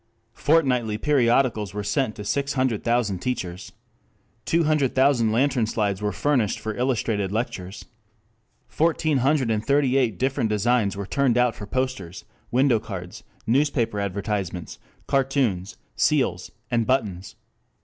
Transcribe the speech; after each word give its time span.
Fortnightly 0.33 0.97
periodicals 0.97 1.75
were 1.75 1.83
sent 1.83 2.15
to 2.15 2.25
six 2.25 2.53
hundred 2.53 2.83
thousand 2.83 3.19
teachers. 3.19 3.71
Two 4.45 4.63
hundred 4.63 4.95
thousand 4.95 5.31
lantern 5.31 5.67
slides 5.67 6.01
were 6.01 6.11
furnished 6.11 6.57
for 6.59 6.75
illustrated 6.75 7.31
lectures. 7.31 7.85
Fourteen 8.67 9.19
hundred 9.19 9.51
and 9.51 9.63
thirty 9.63 9.97
eight 9.97 10.17
different 10.17 10.49
designs 10.49 10.97
were 10.97 11.05
turned 11.05 11.37
out 11.37 11.53
for 11.53 11.67
posters, 11.67 12.25
window 12.49 12.79
cards, 12.79 13.21
newspaper 13.45 13.99
advertisements, 13.99 14.79
cartoons, 15.05 15.77
seals 15.95 16.49
and 16.71 16.87
buttons. 16.87 17.35